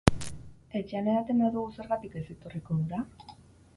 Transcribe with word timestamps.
Etxean 0.79 1.09
edaten 1.11 1.43
badugu, 1.45 1.75
zergatik 1.77 2.17
ez 2.23 2.25
iturriko 2.37 2.79
ura? 2.85 3.07